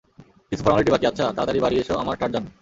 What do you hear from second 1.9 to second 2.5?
আমার টার্জান।